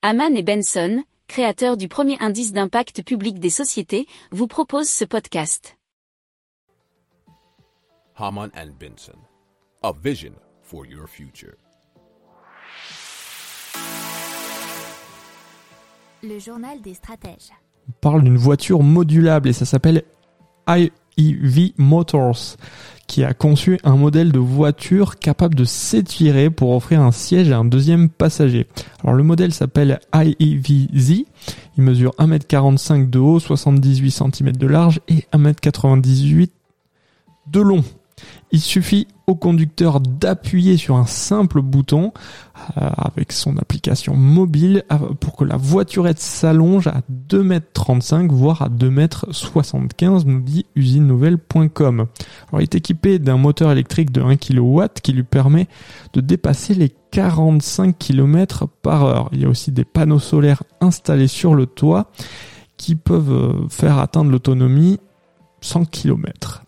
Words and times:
Haman 0.00 0.36
et 0.36 0.44
Benson, 0.44 1.02
créateurs 1.26 1.76
du 1.76 1.88
premier 1.88 2.16
indice 2.20 2.52
d'impact 2.52 3.02
public 3.02 3.40
des 3.40 3.50
sociétés, 3.50 4.06
vous 4.30 4.46
proposent 4.46 4.88
ce 4.88 5.04
podcast. 5.04 5.76
Haman 8.14 8.48
and 8.56 8.70
Benson, 8.78 9.18
a 9.82 9.92
vision 9.92 10.34
for 10.62 10.86
your 10.86 11.08
future. 11.08 11.56
Le 16.22 16.38
journal 16.38 16.80
des 16.80 16.94
stratèges. 16.94 17.50
On 17.88 17.92
parle 18.00 18.22
d'une 18.22 18.36
voiture 18.36 18.84
modulable 18.84 19.48
et 19.48 19.52
ça 19.52 19.64
s'appelle 19.64 20.04
IEV 20.68 21.72
Motors 21.76 22.56
qui 23.08 23.24
a 23.24 23.34
conçu 23.34 23.80
un 23.82 23.96
modèle 23.96 24.30
de 24.30 24.38
voiture 24.38 25.16
capable 25.16 25.56
de 25.56 25.64
s'étirer 25.64 26.50
pour 26.50 26.70
offrir 26.70 27.00
un 27.00 27.10
siège 27.10 27.50
à 27.50 27.58
un 27.58 27.64
deuxième 27.64 28.08
passager. 28.08 28.68
Alors 29.02 29.16
le 29.16 29.24
modèle 29.24 29.52
s'appelle 29.52 29.98
IEVZ, 30.14 31.24
il 31.76 31.82
mesure 31.82 32.14
1m45 32.18 33.10
de 33.10 33.18
haut, 33.18 33.40
78 33.40 34.10
cm 34.10 34.52
de 34.52 34.66
large 34.66 35.00
et 35.08 35.24
1m98 35.32 36.50
de 37.50 37.60
long. 37.60 37.82
Il 38.50 38.60
suffit 38.60 39.06
au 39.26 39.34
conducteur 39.34 40.00
d'appuyer 40.00 40.78
sur 40.78 40.96
un 40.96 41.04
simple 41.04 41.60
bouton 41.60 42.12
euh, 42.78 42.88
avec 42.96 43.32
son 43.32 43.58
application 43.58 44.16
mobile 44.16 44.84
pour 45.20 45.36
que 45.36 45.44
la 45.44 45.58
voiturette 45.58 46.18
s'allonge 46.18 46.86
à 46.86 47.02
2m35 47.28 48.30
voire 48.30 48.62
à 48.62 48.68
2m75 48.70 50.24
nous 50.24 50.40
dit 50.40 50.64
usinenouvelle.com. 50.76 52.06
Alors 52.48 52.60
il 52.60 52.62
est 52.62 52.74
équipé 52.74 53.18
d'un 53.18 53.36
moteur 53.36 53.70
électrique 53.70 54.12
de 54.12 54.22
1 54.22 54.36
kW 54.36 54.84
qui 55.02 55.12
lui 55.12 55.24
permet 55.24 55.68
de 56.14 56.22
dépasser 56.22 56.74
les 56.74 56.90
45 57.10 57.98
km 57.98 58.66
par 58.82 59.04
heure. 59.04 59.28
Il 59.32 59.42
y 59.42 59.44
a 59.44 59.48
aussi 59.48 59.72
des 59.72 59.84
panneaux 59.84 60.18
solaires 60.18 60.62
installés 60.80 61.28
sur 61.28 61.54
le 61.54 61.66
toit 61.66 62.10
qui 62.78 62.94
peuvent 62.94 63.32
euh, 63.32 63.68
faire 63.68 63.98
atteindre 63.98 64.30
l'autonomie 64.30 64.98
100 65.60 65.86
km. 65.86 66.64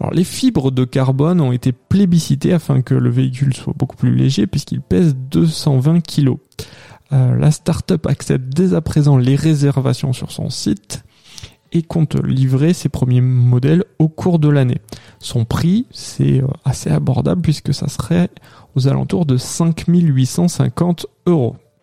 Alors 0.00 0.14
les 0.14 0.24
fibres 0.24 0.70
de 0.70 0.84
carbone 0.84 1.40
ont 1.40 1.52
été 1.52 1.72
plébiscitées 1.72 2.54
afin 2.54 2.80
que 2.80 2.94
le 2.94 3.10
véhicule 3.10 3.54
soit 3.54 3.74
beaucoup 3.76 3.96
plus 3.96 4.14
léger 4.14 4.46
puisqu'il 4.46 4.80
pèse 4.80 5.14
220 5.14 6.00
kg. 6.00 6.36
Euh, 7.12 7.36
la 7.36 7.50
start-up 7.50 8.06
accepte 8.06 8.54
dès 8.54 8.72
à 8.74 8.80
présent 8.80 9.18
les 9.18 9.36
réservations 9.36 10.12
sur 10.12 10.32
son 10.32 10.48
site 10.48 11.02
et 11.72 11.82
compte 11.82 12.16
livrer 12.24 12.72
ses 12.72 12.88
premiers 12.88 13.20
modèles 13.20 13.84
au 13.98 14.08
cours 14.08 14.38
de 14.38 14.48
l'année. 14.48 14.78
Son 15.18 15.44
prix, 15.44 15.86
c'est 15.90 16.42
euh, 16.42 16.46
assez 16.64 16.90
abordable 16.90 17.42
puisque 17.42 17.74
ça 17.74 17.88
serait 17.88 18.30
aux 18.74 18.88
alentours 18.88 19.26
de 19.26 19.36
5850 19.36 21.06
euros. 21.26 21.56